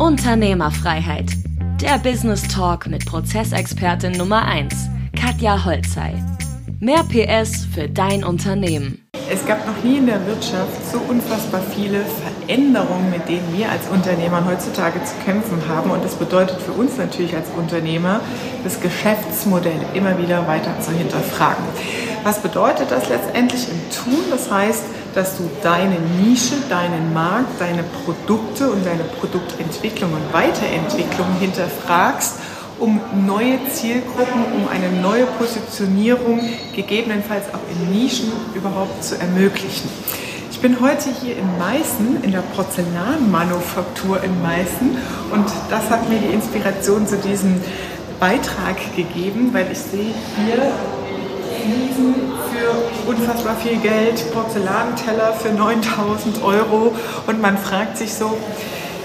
Unternehmerfreiheit. 0.00 1.26
Der 1.82 1.98
Business 1.98 2.48
Talk 2.48 2.86
mit 2.86 3.04
Prozessexpertin 3.04 4.12
Nummer 4.12 4.46
1, 4.46 4.74
Katja 5.14 5.62
Holzei. 5.62 6.14
Mehr 6.80 7.04
PS 7.04 7.66
für 7.66 7.86
dein 7.86 8.24
Unternehmen. 8.24 9.06
Es 9.30 9.44
gab 9.44 9.66
noch 9.66 9.84
nie 9.84 9.98
in 9.98 10.06
der 10.06 10.26
Wirtschaft 10.26 10.90
so 10.90 10.98
unfassbar 11.06 11.60
viele 11.76 12.00
Veränderungen, 12.00 13.10
mit 13.10 13.28
denen 13.28 13.46
wir 13.54 13.70
als 13.70 13.88
Unternehmer 13.88 14.42
heutzutage 14.46 15.04
zu 15.04 15.14
kämpfen 15.22 15.58
haben. 15.68 15.90
Und 15.90 16.02
das 16.02 16.14
bedeutet 16.14 16.62
für 16.62 16.72
uns 16.72 16.96
natürlich 16.96 17.36
als 17.36 17.50
Unternehmer, 17.50 18.22
das 18.64 18.80
Geschäftsmodell 18.80 19.80
immer 19.92 20.16
wieder 20.16 20.48
weiter 20.48 20.80
zu 20.80 20.92
hinterfragen. 20.92 21.62
Was 22.24 22.40
bedeutet 22.40 22.90
das 22.90 23.10
letztendlich 23.10 23.68
im 23.68 23.80
Tun? 23.90 24.24
Das 24.30 24.50
heißt, 24.50 24.82
dass 25.14 25.36
du 25.36 25.50
deine 25.62 25.96
Nische, 26.20 26.54
deinen 26.68 27.12
Markt, 27.12 27.60
deine 27.60 27.82
Produkte 28.04 28.70
und 28.70 28.84
deine 28.84 29.04
Produktentwicklung 29.04 30.12
und 30.12 30.32
Weiterentwicklung 30.32 31.26
hinterfragst 31.40 32.34
um 32.80 32.98
neue 33.26 33.58
Zielgruppen, 33.70 34.42
um 34.56 34.66
eine 34.68 34.90
neue 35.02 35.26
Positionierung, 35.26 36.40
gegebenenfalls 36.74 37.44
auch 37.52 37.60
in 37.70 37.92
Nischen 37.92 38.32
überhaupt 38.54 39.04
zu 39.04 39.18
ermöglichen. 39.20 39.88
Ich 40.50 40.60
bin 40.60 40.80
heute 40.80 41.10
hier 41.22 41.36
in 41.36 41.58
Meißen, 41.58 42.22
in 42.22 42.32
der 42.32 42.42
Porzellanmanufaktur 42.54 44.22
in 44.22 44.42
Meißen 44.42 44.96
und 45.32 45.46
das 45.70 45.90
hat 45.90 46.08
mir 46.08 46.18
die 46.18 46.34
Inspiration 46.34 47.06
zu 47.06 47.16
diesem 47.18 47.60
Beitrag 48.18 48.76
gegeben, 48.96 49.50
weil 49.52 49.70
ich 49.72 49.78
sehe 49.78 50.12
hier 50.36 50.72
Fliesen 51.60 52.14
für 52.52 53.08
unfassbar 53.08 53.56
viel 53.56 53.76
Geld, 53.76 54.32
Porzellanteller 54.32 55.32
für 55.34 55.50
9000 55.50 56.42
Euro 56.42 56.94
und 57.26 57.40
man 57.40 57.58
fragt 57.58 57.96
sich 57.96 58.14
so, 58.14 58.36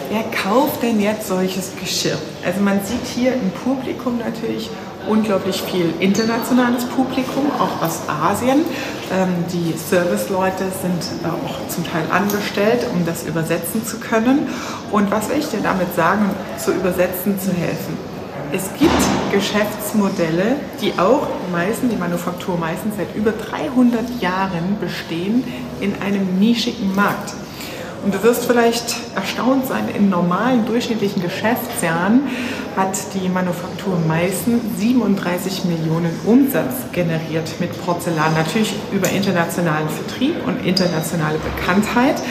wer 0.10 0.24
kauft 0.24 0.84
denn 0.84 1.00
jetzt 1.00 1.28
solches 1.28 1.72
Geschirr? 1.80 2.18
Also 2.46 2.62
man 2.62 2.80
sieht 2.84 3.06
hier 3.06 3.34
im 3.34 3.52
Publikum 3.52 4.20
natürlich 4.20 4.70
unglaublich 5.08 5.62
viel 5.62 5.94
internationales 6.00 6.86
Publikum, 6.86 7.52
auch 7.60 7.86
aus 7.86 8.02
Asien. 8.08 8.66
Ähm, 9.12 9.46
die 9.54 9.78
Serviceleute 9.78 10.66
sind 10.82 11.30
auch 11.30 11.68
zum 11.70 11.84
Teil 11.86 12.06
angestellt, 12.12 12.88
um 12.94 13.06
das 13.06 13.24
übersetzen 13.24 13.86
zu 13.86 14.00
können. 14.00 14.48
Und 14.92 15.12
was 15.12 15.30
will 15.30 15.38
ich 15.38 15.48
dir 15.48 15.62
damit 15.62 15.96
sagen, 15.96 16.30
zu 16.58 16.72
übersetzen 16.72 17.40
zu 17.40 17.52
helfen? 17.52 18.15
Es 18.56 18.70
gibt 18.80 18.94
Geschäftsmodelle, 19.34 20.56
die 20.80 20.94
auch 20.98 21.28
Meißen, 21.52 21.90
die 21.90 21.98
Manufaktur 21.98 22.58
Meißen 22.58 22.94
seit 22.96 23.14
über 23.14 23.34
300 23.34 24.22
Jahren 24.22 24.78
bestehen 24.80 25.44
in 25.82 25.94
einem 26.02 26.40
nischigen 26.40 26.96
Markt. 26.96 27.34
Und 28.06 28.14
du 28.14 28.24
wirst 28.24 28.46
vielleicht 28.46 28.96
erstaunt 29.14 29.68
sein, 29.68 29.90
in 29.94 30.10
normalen 30.10 30.66
durchschnittlichen 30.66 31.22
Geschäftsjahren 31.22 32.30
hat 32.78 32.98
die 33.14 33.28
Manufaktur 33.28 34.00
Meißen 34.08 34.62
37 34.78 35.66
Millionen 35.66 36.18
Umsatz 36.26 36.76
generiert 36.94 37.60
mit 37.60 37.78
Porzellan. 37.86 38.36
Natürlich 38.36 38.74
über 38.94 39.10
internationalen 39.10 39.90
Vertrieb 39.90 40.36
und 40.48 40.66
internationale 40.66 41.40
Bekanntheit. 41.40 42.22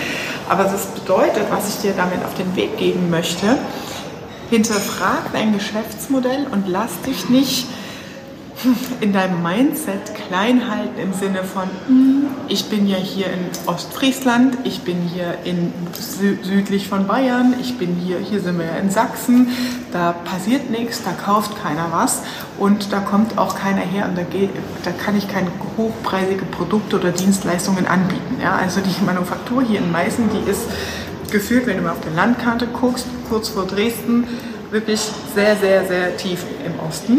Aber 0.49 0.65
das 0.65 0.87
bedeutet, 0.87 1.45
was 1.51 1.69
ich 1.69 1.83
dir 1.83 1.93
damit 1.95 2.25
auf 2.25 2.33
den 2.33 2.57
Weg 2.57 2.79
geben 2.79 3.11
möchte, 3.11 3.59
hinterfrag 4.55 5.33
dein 5.33 5.53
Geschäftsmodell 5.53 6.47
und 6.53 6.69
lass 6.69 7.01
dich 7.01 7.29
nicht 7.29 7.67
in 9.01 9.13
deinem 9.13 9.43
Mindset 9.43 10.15
klein 10.15 10.71
halten 10.71 10.97
im 11.03 11.13
Sinne 11.13 11.43
von, 11.43 11.65
hm, 11.89 12.27
ich 12.47 12.67
bin 12.71 12.87
ja 12.87 12.97
hier 12.97 13.27
in 13.27 13.49
Ostfriesland, 13.67 14.59
ich 14.63 14.83
bin 14.83 14.97
hier 15.13 15.39
in 15.43 15.73
sü 15.93 16.39
südlich 16.41 16.89
von 16.89 17.09
Bayern, 17.09 17.55
ich 17.61 17.79
bin 17.79 17.97
hier, 17.97 18.19
hier 18.19 18.41
sind 18.41 18.59
wir 18.59 18.67
ja 18.67 18.77
in 18.77 18.91
Sachsen, 18.91 19.49
da 19.93 20.13
passiert 20.13 20.71
nichts, 20.71 21.03
da 21.03 21.11
kauft 21.11 21.61
keiner 21.61 21.89
was 21.91 22.23
und 22.57 22.93
da 22.93 23.01
kommt 23.01 23.37
auch 23.37 23.57
keiner 23.57 23.83
her 23.83 24.07
und 24.09 24.17
da, 24.17 24.23
geht, 24.23 24.51
da 24.85 24.93
kann 24.93 25.19
ich 25.19 25.27
keine 25.27 25.49
hochpreisige 25.77 26.45
Produkte 26.45 27.01
oder 27.01 27.11
Dienstleistungen 27.11 27.87
anbieten. 27.89 28.37
Ja? 28.41 28.55
Also 28.55 28.81
die 28.81 29.05
Manufaktur 29.05 29.63
hier 29.63 29.81
in 29.81 29.91
Meißen, 29.91 30.31
die 30.31 30.49
ist 30.49 30.63
gefühlt, 31.33 31.67
wenn 31.67 31.79
du 31.79 31.83
mal 31.83 31.91
auf 31.91 32.01
der 32.01 32.13
Landkarte 32.13 32.69
guckst, 32.69 33.07
kurz 33.35 33.49
vor 33.49 33.67
Dresden, 33.67 34.29
wirklich 34.71 35.01
sehr, 35.35 35.57
sehr, 35.57 35.85
sehr 35.87 36.17
tief 36.17 36.45
im 36.65 36.79
Osten. 36.89 37.19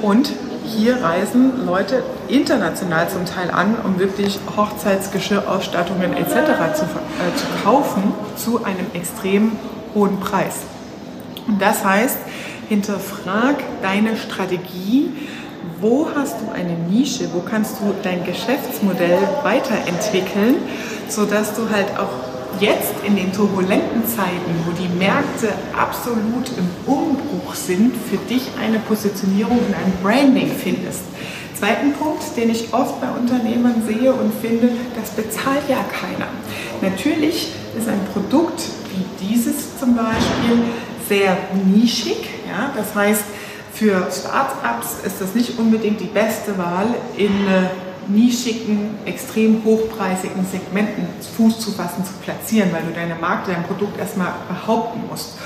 Und 0.00 0.32
hier 0.64 1.02
reisen 1.02 1.66
Leute 1.66 2.02
international 2.28 3.10
zum 3.10 3.26
Teil 3.26 3.50
an, 3.50 3.76
um 3.84 3.98
wirklich 3.98 4.38
Hochzeitsgeschirrausstattungen 4.56 6.16
etc. 6.16 6.32
Zu, 6.74 6.84
äh, 6.84 7.36
zu 7.36 7.44
kaufen 7.62 8.14
zu 8.34 8.64
einem 8.64 8.86
extrem 8.94 9.52
hohen 9.94 10.20
Preis. 10.20 10.60
Und 11.46 11.60
das 11.60 11.84
heißt, 11.84 12.16
hinterfrag 12.70 13.56
deine 13.82 14.16
Strategie. 14.16 15.10
Wo 15.82 16.08
hast 16.16 16.36
du 16.40 16.50
eine 16.50 16.72
Nische? 16.88 17.28
Wo 17.34 17.40
kannst 17.40 17.78
du 17.80 17.92
dein 18.02 18.24
Geschäftsmodell 18.24 19.18
weiterentwickeln, 19.42 20.56
sodass 21.08 21.54
du 21.54 21.68
halt 21.68 21.98
auch 21.98 22.31
jetzt 22.60 22.94
in 23.06 23.16
den 23.16 23.32
turbulenten 23.32 24.06
Zeiten, 24.06 24.54
wo 24.64 24.72
die 24.72 24.88
Märkte 24.98 25.52
absolut 25.76 26.50
im 26.56 26.92
Umbruch 26.92 27.54
sind, 27.54 27.94
für 28.10 28.18
dich 28.28 28.48
eine 28.60 28.78
Positionierung 28.80 29.58
und 29.58 29.74
ein 29.74 29.92
Branding 30.02 30.50
findest. 30.50 31.02
Zweiten 31.54 31.92
Punkt, 31.92 32.36
den 32.36 32.50
ich 32.50 32.72
oft 32.74 33.00
bei 33.00 33.08
Unternehmern 33.08 33.82
sehe 33.86 34.12
und 34.12 34.34
finde, 34.34 34.70
das 34.96 35.10
bezahlt 35.10 35.68
ja 35.68 35.84
keiner. 35.92 36.28
Natürlich 36.80 37.52
ist 37.78 37.88
ein 37.88 38.00
Produkt 38.12 38.62
wie 38.90 39.26
dieses 39.26 39.78
zum 39.78 39.94
Beispiel 39.94 40.64
sehr 41.08 41.36
nischig. 41.64 42.28
Ja? 42.48 42.72
Das 42.76 42.94
heißt, 42.94 43.24
für 43.72 44.08
Startups 44.10 45.04
ist 45.04 45.20
das 45.20 45.34
nicht 45.34 45.58
unbedingt 45.58 46.00
die 46.00 46.06
beste 46.06 46.58
Wahl 46.58 46.94
in 47.16 47.30
nischigen, 48.08 48.96
extrem 49.04 49.62
hochpreisigen 49.64 50.44
Segmenten 50.50 51.06
Fuß 51.36 51.60
zu 51.60 51.70
fassen, 51.72 52.04
zu 52.04 52.12
platzieren, 52.22 52.70
weil 52.72 52.82
du 52.82 52.92
deine 52.92 53.14
Marke, 53.14 53.52
dein 53.52 53.62
Produkt 53.64 53.98
erstmal 53.98 54.32
behaupten 54.48 55.02
musst. 55.08 55.38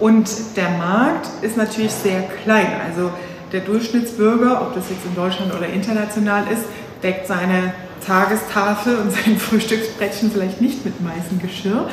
Und 0.00 0.30
der 0.56 0.70
Markt 0.70 1.28
ist 1.42 1.56
natürlich 1.56 1.92
sehr 1.92 2.22
klein. 2.44 2.68
Also 2.86 3.10
der 3.52 3.60
Durchschnittsbürger, 3.60 4.62
ob 4.62 4.74
das 4.74 4.90
jetzt 4.90 5.04
in 5.04 5.14
Deutschland 5.14 5.54
oder 5.54 5.68
international 5.68 6.42
ist, 6.52 6.64
deckt 7.02 7.26
seine 7.26 7.74
Tagestafel 8.06 8.96
und 8.98 9.10
sein 9.12 9.38
Frühstücksbrettchen 9.38 10.30
vielleicht 10.30 10.60
nicht 10.60 10.84
mit 10.84 11.00
Meißengeschirr. 11.00 11.88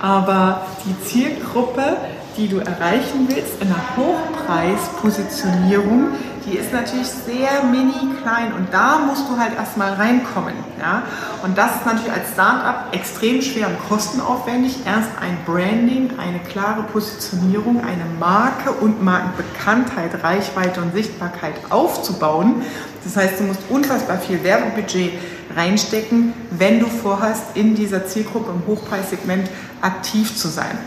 Aber 0.00 0.66
die 0.84 1.00
Zielgruppe, 1.06 1.96
die 2.36 2.48
du 2.48 2.58
erreichen 2.58 3.28
willst 3.28 3.62
in 3.62 3.68
einer 3.68 3.96
Hochpreispositionierung, 3.96 6.08
die 6.46 6.56
ist 6.56 6.72
natürlich 6.72 7.08
sehr 7.08 7.64
mini 7.64 8.14
klein 8.22 8.52
und 8.52 8.72
da 8.72 8.98
musst 8.98 9.28
du 9.28 9.36
halt 9.36 9.54
erstmal 9.56 9.94
reinkommen. 9.94 10.54
Ja? 10.78 11.02
Und 11.42 11.58
das 11.58 11.76
ist 11.76 11.86
natürlich 11.86 12.12
als 12.12 12.30
Startup 12.32 12.94
extrem 12.94 13.42
schwer 13.42 13.66
und 13.66 13.88
kostenaufwendig. 13.88 14.86
Erst 14.86 15.10
ein 15.20 15.36
Branding, 15.44 16.10
eine 16.18 16.38
klare 16.38 16.84
Positionierung, 16.84 17.80
eine 17.80 18.04
Marke 18.20 18.70
und 18.70 19.02
Markenbekanntheit, 19.02 20.22
Reichweite 20.22 20.80
und 20.80 20.94
Sichtbarkeit 20.94 21.54
aufzubauen. 21.70 22.62
Das 23.02 23.16
heißt, 23.16 23.40
du 23.40 23.44
musst 23.44 23.60
unfassbar 23.68 24.18
viel 24.18 24.42
Werbebudget 24.44 25.12
reinstecken, 25.56 26.32
wenn 26.50 26.78
du 26.78 26.86
vorhast, 26.86 27.56
in 27.56 27.74
dieser 27.74 28.06
Zielgruppe 28.06 28.52
im 28.52 28.66
Hochpreissegment 28.66 29.48
aktiv 29.80 30.36
zu 30.36 30.48
sein 30.48 30.78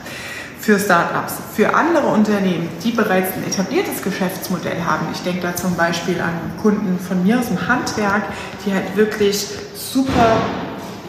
für 0.59 0.77
Startups, 0.77 1.35
für 1.55 1.73
andere 1.73 2.07
Unternehmen, 2.07 2.67
die 2.83 2.91
bereits 2.91 3.33
ein 3.35 3.43
etabliertes 3.47 4.01
Geschäftsmodell 4.03 4.83
haben. 4.85 5.07
Ich 5.13 5.21
denke 5.21 5.41
da 5.41 5.55
zum 5.55 5.75
Beispiel 5.75 6.19
an 6.19 6.33
Kunden 6.61 6.99
von 6.99 7.23
mir 7.23 7.39
aus 7.39 7.47
dem 7.47 7.67
Handwerk, 7.67 8.23
die 8.65 8.73
halt 8.73 8.95
wirklich 8.95 9.47
super 9.73 10.37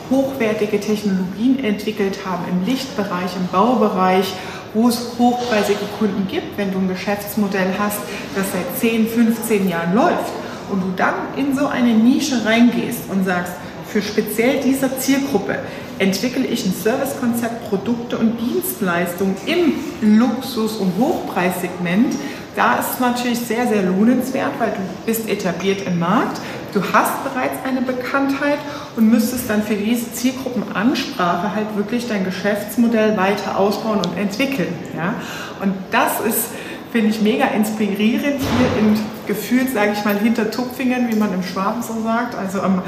hochwertige 0.09 0.81
Technologien 0.81 1.62
entwickelt 1.62 2.19
haben 2.25 2.44
im 2.49 2.65
Lichtbereich, 2.65 3.37
im 3.37 3.47
Baubereich, 3.49 4.33
wo 4.75 4.89
es 4.89 5.12
hochpreisige 5.19 5.84
Kunden 5.99 6.28
gibt, 6.28 6.57
wenn 6.57 6.72
du 6.72 6.78
ein 6.78 6.89
Geschäftsmodell 6.89 7.75
hast, 7.78 7.98
das 8.36 8.47
seit 8.53 8.78
10, 8.78 9.09
15 9.09 9.69
Jahren 9.69 9.95
läuft 9.95 10.33
und 10.71 10.80
du 10.83 10.92
dann 10.97 11.15
in 11.36 11.57
so 11.57 11.66
eine 11.66 11.92
Nische 11.92 12.45
reingehst 12.45 13.01
und 13.09 13.25
sagst, 13.25 13.53
für 13.92 14.03
speziell 14.03 14.60
dieser 14.60 14.98
Zielgruppe 14.98 15.59
entwickle 15.98 16.47
ich 16.47 16.65
ein 16.65 16.72
Servicekonzept, 16.72 17.69
Produkte 17.69 18.16
und 18.19 18.39
Dienstleistungen 18.39 19.37
im 19.47 20.19
Luxus- 20.19 20.77
und 20.77 20.92
Hochpreissegment. 20.98 22.15
Da 22.57 22.78
ist 22.78 22.95
es 22.95 23.01
natürlich 23.01 23.39
sehr, 23.39 23.66
sehr 23.66 23.83
lohnenswert, 23.83 24.53
weil 24.59 24.71
du 24.71 24.81
bist 25.07 25.28
etabliert 25.28 25.87
im 25.87 25.98
Markt, 25.98 26.41
du 26.72 26.81
hast 26.92 27.22
bereits 27.25 27.54
eine 27.65 27.83
Bekanntheit 27.83 28.59
und 28.97 29.10
müsstest 29.10 29.51
dann 29.51 29.63
für 29.63 29.75
diese 29.75 30.13
Zielgruppenansprache 30.13 31.54
halt 31.54 31.77
wirklich 31.77 32.09
dein 32.09 32.25
Geschäftsmodell 32.25 33.16
weiter 33.16 33.59
ausbauen 33.59 33.98
und 33.98 34.16
entwickeln. 34.16 34.72
Ja? 34.97 35.15
Und 35.60 35.75
das 35.91 36.21
ist 36.27 36.47
finde 36.92 37.10
ich 37.10 37.21
mega 37.22 37.47
inspirierend 37.47 38.41
hier 38.41 38.78
in 38.81 38.98
gefühlt, 39.30 39.72
sage 39.72 39.92
ich 39.92 40.04
mal, 40.04 40.18
hinter 40.18 40.50
Tupfingen, 40.50 41.09
wie 41.09 41.15
man 41.15 41.32
im 41.32 41.44
Schwaben 41.44 41.82
so 41.84 42.03
sagt, 42.03 42.34
also 42.34 42.60
am 42.62 42.82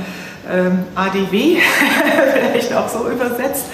ähm, 0.50 0.80
ADW, 0.96 1.58
vielleicht 2.34 2.72
auch 2.74 2.88
so 2.88 3.08
übersetzt. 3.08 3.66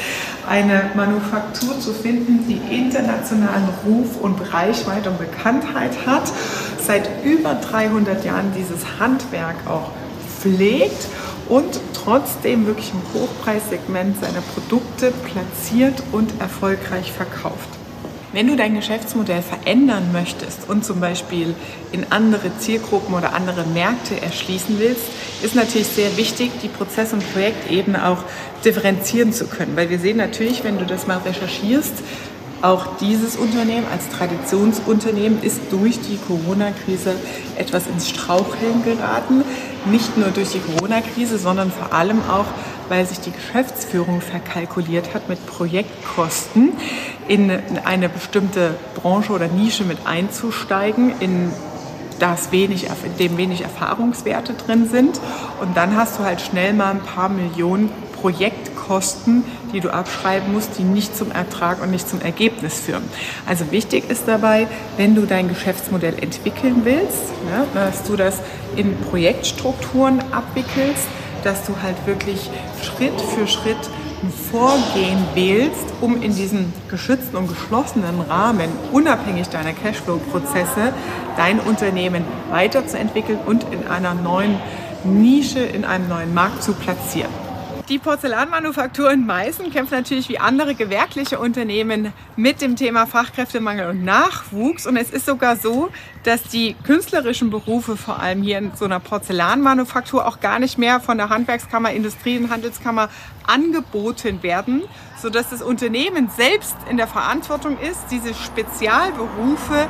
eine 0.47 0.91
Manufaktur 0.95 1.81
zu 1.81 1.95
finden, 1.95 2.47
die 2.47 2.61
internationalen 2.75 3.69
Ruf 3.87 4.21
und 4.21 4.53
Reichweite 4.53 5.09
und 5.11 5.19
Bekanntheit 5.19 5.93
hat, 6.07 6.31
seit 6.79 7.09
über 7.25 7.55
300 7.55 8.23
Jahren 8.25 8.53
dieses 8.55 9.01
Handwerk 9.01 9.57
auch 9.67 9.91
pflegt 10.41 11.09
und 11.49 11.81
trotzdem 11.95 12.67
wirklich 12.67 12.93
im 12.93 13.01
Hochpreissegment 13.19 14.21
seine 14.21 14.43
Produkte 14.43 15.11
platziert 15.11 16.03
und 16.13 16.39
erfolgreich 16.39 17.13
verkauft. 17.13 17.78
Wenn 18.33 18.47
du 18.47 18.57
dein 18.57 18.75
Geschäftsmodell 18.75 19.41
verändern 19.41 20.13
möchtest 20.13 20.69
und 20.69 20.85
zum 20.85 21.01
Beispiel 21.01 21.55
in 21.93 22.05
andere 22.11 22.51
Zielgruppen 22.59 23.15
oder 23.15 23.33
andere 23.33 23.65
Märkte 23.65 24.21
erschließen 24.21 24.79
willst, 24.79 25.05
ist 25.43 25.55
natürlich 25.55 25.87
sehr 25.87 26.15
wichtig, 26.19 26.51
die 26.63 26.69
Prozess- 26.69 27.15
und 27.15 27.33
Projektebene 27.33 28.07
auch 28.07 28.19
differenzieren 28.67 29.33
zu 29.33 29.47
können. 29.47 29.77
Weil 29.77 29.89
wir 29.89 29.99
sehen 29.99 30.19
natürlich, 30.19 30.63
wenn 30.63 30.79
du 30.79 30.85
das 30.85 31.07
mal 31.07 31.19
recherchierst, 31.19 31.95
auch 32.61 32.97
dieses 33.01 33.37
Unternehmen 33.37 33.87
als 33.91 34.09
Traditionsunternehmen 34.11 35.43
ist 35.43 35.61
durch 35.71 35.99
die 36.01 36.19
Corona-Krise 36.19 37.15
etwas 37.57 37.87
ins 37.87 38.11
Straucheln 38.11 38.85
geraten. 38.85 39.45
Nicht 39.87 40.19
nur 40.19 40.29
durch 40.33 40.51
die 40.51 40.59
Corona-Krise, 40.59 41.39
sondern 41.39 41.71
vor 41.71 41.95
allem 41.95 42.21
auch, 42.29 42.47
weil 42.89 43.07
sich 43.07 43.21
die 43.21 43.31
Geschäftsführung 43.31 44.21
verkalkuliert 44.21 45.15
hat 45.15 45.29
mit 45.29 45.47
Projektkosten 45.47 46.73
in 47.29 47.53
eine 47.85 48.09
bestimmte 48.09 48.75
Branche 48.95 49.33
oder 49.33 49.49
Nische 49.49 49.85
mit 49.85 50.07
einzusteigen, 50.07 51.13
in 51.21 51.53
das 52.19 52.51
wenig, 52.51 52.89
in 53.05 53.17
dem 53.19 53.37
wenig 53.37 53.63
Erfahrungswerte 53.63 54.55
drin 54.55 54.89
sind. 54.89 55.21
Und 55.61 55.77
dann 55.77 55.97
hast 55.97 56.19
du 56.19 56.25
halt 56.25 56.41
schnell 56.41 56.73
mal 56.73 56.91
ein 56.91 57.01
paar 57.01 57.29
Millionen 57.29 57.91
Projektkosten, 58.21 59.45
die 59.73 59.81
du 59.81 59.93
abschreiben 59.93 60.53
musst, 60.53 60.79
die 60.79 60.83
nicht 60.83 61.17
zum 61.17 61.31
Ertrag 61.31 61.81
und 61.83 61.91
nicht 61.91 62.09
zum 62.09 62.21
Ergebnis 62.21 62.81
führen. 62.81 63.05
Also 63.47 63.71
wichtig 63.71 64.11
ist 64.11 64.27
dabei, 64.27 64.67
wenn 64.97 65.15
du 65.15 65.27
dein 65.27 65.49
Geschäftsmodell 65.49 66.19
entwickeln 66.21 66.81
willst, 66.85 67.29
ne, 67.45 67.65
dass 67.75 68.03
du 68.05 68.17
das 68.17 68.41
in 68.75 68.97
Projektstrukturen 69.03 70.21
abwickelst, 70.33 71.07
dass 71.45 71.65
du 71.65 71.75
halt 71.83 71.95
wirklich 72.07 72.51
Schritt 72.83 73.21
für 73.21 73.47
Schritt 73.47 73.79
ein 74.23 74.33
Vorgehen 74.33 75.25
wählst, 75.35 75.87
um 76.01 76.21
in 76.21 76.35
diesem 76.35 76.73
geschützten 76.91 77.37
und 77.37 77.49
geschlossenen 77.49 78.21
Rahmen, 78.21 78.69
unabhängig 78.93 79.49
deiner 79.49 79.73
Cashflow-Prozesse, 79.73 80.93
dein 81.37 81.61
Unternehmen 81.61 82.25
weiterzuentwickeln 82.51 83.39
und 83.47 83.65
in 83.73 83.87
einer 83.87 84.15
neuen 84.15 84.57
Nische, 85.05 85.61
in 85.61 85.85
einem 85.85 86.09
neuen 86.09 86.35
Markt 86.35 86.63
zu 86.63 86.73
platzieren. 86.73 87.48
Die 87.89 87.99
Porzellanmanufaktur 87.99 89.11
in 89.11 89.25
Meißen 89.25 89.73
kämpft 89.73 89.93
natürlich 89.93 90.29
wie 90.29 90.39
andere 90.39 90.75
gewerbliche 90.75 91.39
Unternehmen 91.39 92.13
mit 92.37 92.61
dem 92.61 92.77
Thema 92.77 93.07
Fachkräftemangel 93.07 93.89
und 93.89 94.05
Nachwuchs. 94.05 94.87
Und 94.87 94.99
es 94.99 95.09
ist 95.09 95.25
sogar 95.25 95.57
so, 95.57 95.89
dass 96.23 96.43
die 96.43 96.77
künstlerischen 96.85 97.49
Berufe, 97.49 97.97
vor 97.97 98.21
allem 98.21 98.43
hier 98.43 98.59
in 98.59 98.73
so 98.75 98.85
einer 98.85 99.01
Porzellanmanufaktur, 99.01 100.27
auch 100.27 100.41
gar 100.41 100.59
nicht 100.59 100.77
mehr 100.77 101.01
von 101.01 101.17
der 101.17 101.31
Handwerkskammer, 101.31 101.91
Industrie- 101.91 102.37
und 102.37 102.51
Handelskammer 102.51 103.09
angeboten 103.47 104.43
werden, 104.43 104.83
sodass 105.23 105.49
das 105.49 105.63
Unternehmen 105.63 106.29
selbst 106.37 106.77
in 106.91 106.99
der 106.99 107.09
Verantwortung 107.09 107.79
ist, 107.79 108.11
diese 108.11 108.35
Spezialberufe 108.35 109.89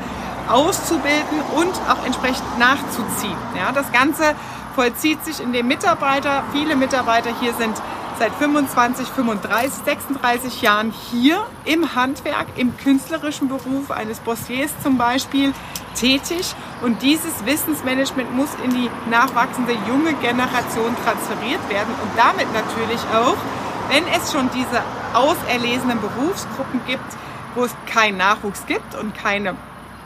auszubilden 0.49 1.41
und 1.57 1.73
auch 1.91 2.07
entsprechend 2.07 2.59
nachzuziehen. 2.61 3.37
Ja, 3.57 3.73
das 3.73 3.91
Ganze 3.91 4.37
vollzieht 4.79 5.25
sich, 5.25 5.41
in 5.41 5.53
dem 5.53 5.67
Mitarbeiter, 5.67 6.45
viele 6.53 6.77
Mitarbeiter 6.77 7.31
hier 7.41 7.53
sind 7.55 7.75
seit 8.17 8.33
25, 8.33 9.09
35, 9.09 9.73
36 9.85 10.63
Jahren 10.63 10.93
hier 11.11 11.45
im 11.65 11.97
Handwerk, 11.97 12.47
im 12.55 12.77
künstlerischen 12.77 13.49
Beruf 13.49 13.91
eines 13.91 14.21
Bossiers 14.21 14.71
zum 14.81 14.97
Beispiel 14.97 15.53
tätig. 15.97 16.55
Und 16.81 17.03
dieses 17.03 17.45
Wissensmanagement 17.45 18.33
muss 18.37 18.51
in 18.63 18.71
die 18.71 18.89
nachwachsende 19.11 19.73
junge 19.89 20.13
Generation 20.15 20.95
transferiert 21.05 21.69
werden 21.69 21.93
und 22.01 22.11
damit 22.17 22.47
natürlich 22.55 23.01
auch, 23.13 23.37
wenn 23.91 24.05
es 24.07 24.31
schon 24.31 24.49
diese 24.55 24.81
auserlesenen 25.13 26.01
Berufsgruppen 26.01 26.83
gibt, 26.87 27.17
wo 27.57 27.65
es 27.65 27.75
keinen 27.87 28.19
Nachwuchs 28.19 28.65
gibt 28.67 28.95
und 28.95 29.13
keine 29.17 29.57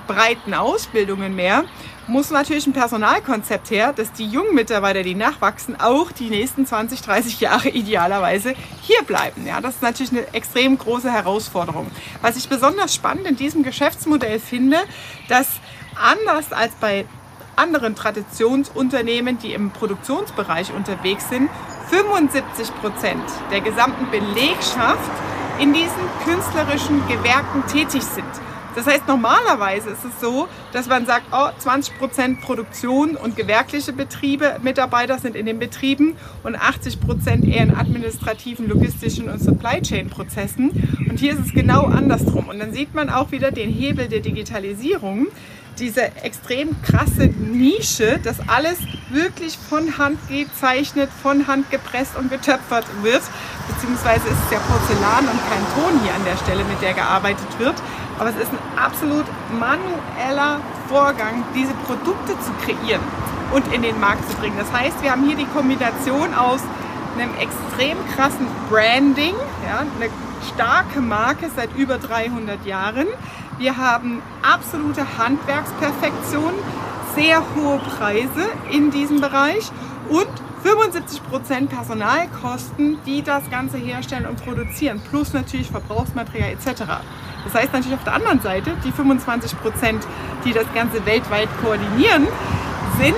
breiten 0.06 0.54
Ausbildungen 0.54 1.34
mehr, 1.34 1.64
muss 2.08 2.31
natürlich 2.31 2.66
ein 2.66 2.72
Personalkonzept 2.72 3.70
her, 3.70 3.93
dass 3.93 4.12
die 4.12 4.26
jungen 4.26 4.54
Mitarbeiter, 4.54 5.02
die 5.02 5.14
nachwachsen, 5.14 5.81
auch 5.81 6.10
die 6.10 6.31
nächsten 6.31 6.66
20, 6.66 7.02
30 7.02 7.40
Jahre 7.40 7.69
idealerweise 7.70 8.54
hier 8.82 9.02
bleiben. 9.02 9.46
Ja, 9.46 9.60
das 9.60 9.76
ist 9.76 9.82
natürlich 9.82 10.12
eine 10.12 10.34
extrem 10.34 10.76
große 10.76 11.12
Herausforderung. 11.12 11.90
Was 12.20 12.37
ich 12.37 12.49
besonders 12.49 12.94
spannend 12.94 13.26
in 13.26 13.37
diesem 13.37 13.62
Geschäftsmodell 13.62 14.40
finde, 14.40 14.78
dass 15.28 15.49
anders 15.94 16.52
als 16.52 16.72
bei 16.75 17.06
anderen 17.55 17.94
Traditionsunternehmen, 17.94 19.38
die 19.38 19.52
im 19.52 19.70
Produktionsbereich 19.70 20.72
unterwegs 20.72 21.28
sind, 21.28 21.50
75 21.90 22.75
Prozent 22.76 23.22
der 23.50 23.60
gesamten 23.60 24.10
Belegschaft 24.10 25.10
in 25.58 25.75
diesen 25.75 25.93
künstlerischen 26.25 27.06
Gewerken 27.08 27.64
tätig 27.70 28.02
sind. 28.02 28.25
Das 28.74 28.86
heißt, 28.86 29.06
normalerweise 29.06 29.90
ist 29.90 30.04
es 30.04 30.20
so, 30.20 30.48
dass 30.72 30.88
man 30.88 31.06
sagt, 31.06 31.26
oh, 31.32 31.48
20 31.58 31.98
Prozent 31.98 32.40
Produktion 32.40 33.16
und 33.16 33.36
gewerkliche 33.36 33.92
Betriebe, 33.92 34.58
Mitarbeiter 34.62 35.19
sind 35.19 35.36
in 35.36 35.46
den 35.46 35.58
Betrieben 35.58 36.16
und 36.42 36.56
80 36.56 37.00
Prozent 37.00 37.44
eher 37.44 37.62
in 37.62 37.74
administrativen, 37.74 38.69
logistischen 38.69 39.28
und 39.28 39.40
Supply 39.40 39.82
Chain 39.82 40.08
Prozessen. 40.08 40.70
Und 41.08 41.19
hier 41.19 41.32
ist 41.32 41.40
es 41.40 41.52
genau 41.52 41.84
andersrum. 41.84 42.48
Und 42.48 42.58
dann 42.60 42.72
sieht 42.72 42.94
man 42.94 43.10
auch 43.10 43.30
wieder 43.30 43.50
den 43.50 43.70
Hebel 43.70 44.08
der 44.08 44.20
Digitalisierung 44.20 45.28
diese 45.78 46.02
extrem 46.22 46.80
krasse 46.82 47.26
Nische, 47.26 48.19
dass 48.22 48.36
alles 48.48 48.78
wirklich 49.10 49.56
von 49.56 49.98
Hand 49.98 50.19
gezeichnet, 50.28 51.10
von 51.22 51.46
Hand 51.46 51.70
gepresst 51.70 52.16
und 52.16 52.30
getöpfert 52.30 52.84
wird. 53.02 53.22
Beziehungsweise 53.69 54.28
ist 54.28 54.36
es 54.46 54.52
ja 54.52 54.58
Porzellan 54.58 55.28
und 55.28 55.40
kein 55.48 55.64
Ton 55.74 56.00
hier 56.02 56.14
an 56.14 56.24
der 56.24 56.36
Stelle, 56.36 56.64
mit 56.64 56.80
der 56.82 56.94
gearbeitet 56.94 57.58
wird. 57.58 57.74
Aber 58.19 58.31
es 58.31 58.37
ist 58.37 58.50
ein 58.53 58.79
absolut 58.79 59.25
manueller 59.59 60.61
Vorgang, 60.88 61.44
diese 61.55 61.75
Produkte 61.87 62.38
zu 62.41 62.53
kreieren 62.64 63.03
und 63.53 63.73
in 63.73 63.82
den 63.82 63.99
Markt 64.00 64.29
zu 64.31 64.37
bringen. 64.37 64.56
Das 64.59 64.73
heißt, 64.73 65.03
wir 65.03 65.12
haben 65.12 65.25
hier 65.25 65.37
die 65.37 65.47
Kombination 65.47 66.35
aus 66.35 66.61
einem 67.14 67.32
extrem 67.35 67.99
krassen 68.14 68.47
Branding, 68.70 69.35
ja, 69.67 69.81
eine 69.81 70.11
starke 70.55 71.00
Marke 71.00 71.50
seit 71.55 71.75
über 71.76 71.99
300 71.99 72.64
Jahren. 72.64 73.06
Wir 73.59 73.76
haben 73.76 74.23
absolute 74.43 75.06
Handwerksperfektion, 75.19 76.53
sehr 77.15 77.43
hohe 77.55 77.79
Preise 77.79 78.48
in 78.70 78.91
diesem 78.91 79.20
Bereich 79.20 79.70
und 80.08 80.29
75% 80.65 81.67
Personalkosten, 81.69 82.98
die 83.05 83.22
das 83.22 83.51
Ganze 83.51 83.77
herstellen 83.77 84.27
und 84.27 84.43
produzieren, 84.43 85.01
plus 85.10 85.32
natürlich 85.32 85.70
Verbrauchsmaterial 85.70 86.51
etc. 86.51 86.82
Das 87.44 87.55
heißt 87.55 87.72
natürlich 87.72 87.96
auf 87.96 88.05
der 88.05 88.15
anderen 88.15 88.41
Seite, 88.41 88.72
die 88.84 88.93
25 88.93 89.61
Prozent, 89.61 90.06
die 90.44 90.53
das 90.53 90.67
Ganze 90.75 91.05
weltweit 91.06 91.49
koordinieren, 91.63 92.27
sind 92.99 93.17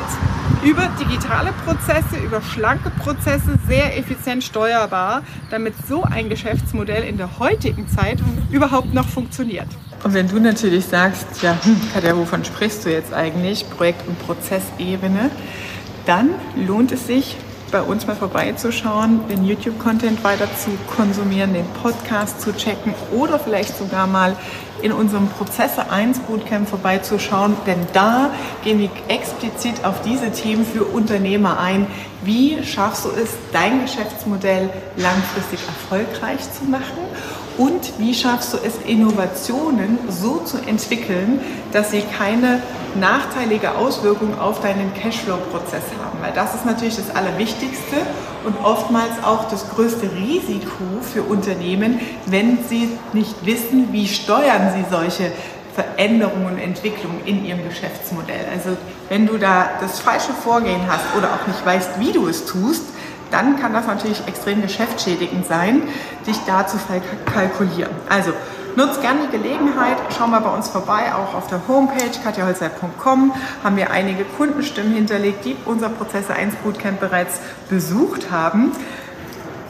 über 0.65 0.89
digitale 0.99 1.53
Prozesse, 1.65 2.17
über 2.25 2.41
schlanke 2.41 2.91
Prozesse 2.91 3.59
sehr 3.69 3.99
effizient 3.99 4.43
steuerbar, 4.43 5.23
damit 5.51 5.75
so 5.87 6.03
ein 6.05 6.29
Geschäftsmodell 6.29 7.05
in 7.05 7.19
der 7.19 7.39
heutigen 7.39 7.87
Zeit 7.89 8.19
überhaupt 8.51 8.95
noch 8.95 9.07
funktioniert. 9.07 9.69
Und 10.03 10.15
wenn 10.15 10.29
du 10.29 10.39
natürlich 10.39 10.87
sagst, 10.87 11.43
ja, 11.43 11.57
hm, 11.63 11.81
Katja, 11.93 12.17
wovon 12.17 12.45
sprichst 12.45 12.85
du 12.85 12.91
jetzt 12.91 13.13
eigentlich, 13.13 13.69
Projekt- 13.71 14.07
und 14.07 14.19
Prozessebene, 14.21 15.31
dann 16.07 16.31
lohnt 16.67 16.93
es 16.93 17.07
sich, 17.07 17.37
bei 17.75 17.83
uns 17.83 18.07
mal 18.07 18.15
vorbeizuschauen, 18.15 19.27
den 19.29 19.45
YouTube-Content 19.45 20.23
weiter 20.23 20.47
zu 20.57 20.71
konsumieren, 20.97 21.55
den 21.55 21.67
Podcast 21.83 22.41
zu 22.41 22.55
checken 22.55 22.95
oder 23.11 23.41
vielleicht 23.41 23.77
sogar 23.77 24.07
mal 24.07 24.37
in 24.81 24.93
unserem 24.93 25.27
Prozesse 25.27 25.91
1 25.91 26.21
Bootcamp 26.21 26.69
vorbeizuschauen, 26.69 27.57
denn 27.67 27.85
da 27.93 28.31
gehen 28.63 28.79
wir 28.79 28.91
explizit 29.09 29.85
auf 29.85 30.03
diese 30.03 30.31
Themen 30.31 30.65
für 30.65 30.85
Unternehmer 30.85 31.59
ein. 31.59 31.89
Wie 32.23 32.63
schaffst 32.63 33.07
du 33.07 33.09
es, 33.11 33.31
dein 33.53 33.83
Geschäftsmodell 33.83 34.71
langfristig 34.97 35.59
erfolgreich 35.67 36.39
zu 36.53 36.63
machen? 36.71 37.04
Und 37.57 37.99
wie 37.99 38.15
schaffst 38.15 38.53
du 38.53 38.59
es, 38.65 38.75
Innovationen 38.85 39.99
so 40.09 40.39
zu 40.39 40.59
entwickeln, 40.59 41.41
dass 41.73 41.93
sie 41.93 42.03
keine 42.03 42.61
nachteilige 42.99 43.77
Auswirkung 43.77 44.39
auf 44.39 44.61
deinen 44.61 44.93
Cashflow-Prozess 44.95 45.85
haben? 46.03 46.19
Weil 46.21 46.33
das 46.33 46.55
ist 46.55 46.67
natürlich 46.67 46.97
das 46.97 47.15
Allerwichtigste 47.15 47.97
und 48.45 48.57
oftmals 48.65 49.23
auch 49.25 49.49
das 49.49 49.69
größte 49.71 50.11
Risiko 50.17 50.85
für 51.01 51.23
Unternehmen, 51.23 52.01
wenn 52.27 52.59
sie 52.69 52.89
nicht 53.13 53.47
wissen, 53.47 53.93
wie 53.93 54.09
steuern 54.09 54.73
sie 54.75 54.85
solche 54.91 55.31
Veränderungen 55.75 56.55
und 56.55 56.59
Entwicklungen 56.59 57.21
in 57.25 57.45
ihrem 57.45 57.69
Geschäftsmodell. 57.69 58.47
Also 58.53 58.77
wenn 59.09 59.27
du 59.27 59.39
da 59.39 59.71
das 59.81 59.99
falsche 60.01 60.33
Vorgehen 60.33 60.81
hast 60.89 61.05
oder 61.17 61.29
auch 61.35 61.47
nicht 61.47 61.65
weißt, 61.65 62.01
wie 62.01 62.13
du 62.13 62.29
es 62.29 62.47
tust, 62.47 62.83
dann 63.31 63.61
kann 63.61 63.73
das 63.73 63.87
natürlich 63.87 64.27
extrem 64.27 64.63
geschäftsschädigend 64.63 65.47
sein, 65.47 65.83
dich 66.27 66.39
da 66.47 66.67
zu 66.67 66.79
kalkulieren. 67.27 67.95
Also 68.09 68.33
Nutzt 68.77 69.01
gerne 69.03 69.21
die 69.27 69.37
Gelegenheit, 69.37 69.97
schau 70.17 70.27
mal 70.27 70.41
bei 70.41 70.51
uns 70.51 70.69
vorbei, 70.69 71.15
auch 71.15 71.35
auf 71.35 71.47
der 71.47 71.61
Homepage 71.69 72.11
katjaholzer.com 72.25 73.33
haben 73.63 73.77
wir 73.77 73.93
einige 73.93 74.25
Kundenstimmen 74.25 74.93
hinterlegt, 74.93 75.45
die 75.45 75.57
unser 75.65 75.91
Prozesse 75.91 76.35
1 76.35 76.57
Bootcamp 76.57 76.99
bereits 76.99 77.39
besucht 77.69 78.33
haben. 78.33 78.73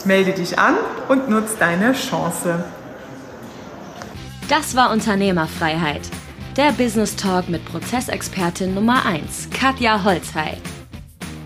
Melde 0.06 0.32
dich 0.32 0.58
an 0.58 0.76
und 1.08 1.28
nutz 1.28 1.58
deine 1.58 1.92
Chance. 1.92 2.64
Das 4.48 4.74
war 4.74 4.90
Unternehmerfreiheit. 4.90 6.02
Der 6.56 6.72
Business 6.72 7.16
Talk 7.16 7.48
mit 7.48 7.64
Prozessexpertin 7.66 8.74
Nummer 8.74 9.04
1, 9.04 9.48
Katja 9.50 10.02
Holzhey. 10.04 10.58